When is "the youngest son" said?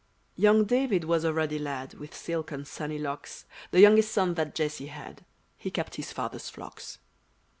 3.69-4.33